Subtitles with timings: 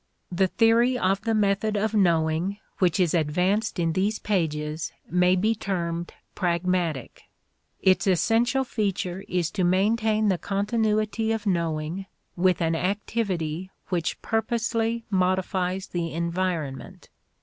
[0.31, 5.53] The theory of the method of knowing which is advanced in these pages may be
[5.53, 7.21] termed pragmatic.
[7.79, 15.05] Its essential feature is to maintain the continuity of knowing with an activity which purposely
[15.11, 17.09] modifies the environment.